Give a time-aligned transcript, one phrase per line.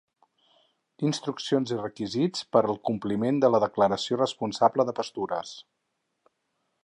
[1.09, 5.55] Instruccions i requisits per al compliment de la Declaració responsable de pastures.